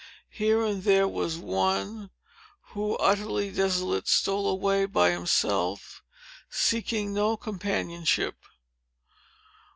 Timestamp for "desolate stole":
3.51-4.47